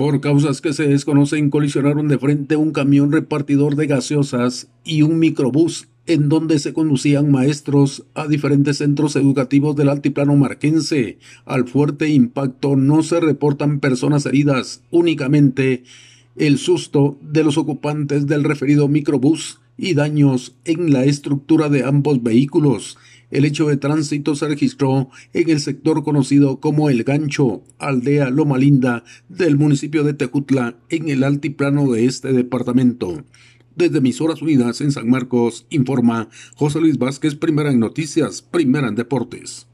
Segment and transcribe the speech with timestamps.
[0.00, 5.18] Por causas que se desconocen, colisionaron de frente un camión repartidor de gaseosas y un
[5.18, 11.18] microbús en donde se conducían maestros a diferentes centros educativos del altiplano marquense.
[11.44, 15.84] Al fuerte impacto no se reportan personas heridas, únicamente
[16.40, 22.22] el susto de los ocupantes del referido microbús y daños en la estructura de ambos
[22.22, 22.96] vehículos.
[23.30, 28.56] El hecho de tránsito se registró en el sector conocido como El Gancho, aldea Loma
[28.56, 33.22] Linda del municipio de Tejutla, en el altiplano de este departamento.
[33.76, 38.94] Desde Horas Unidas en San Marcos, informa José Luis Vázquez, primera en noticias, primera en
[38.94, 39.66] deportes.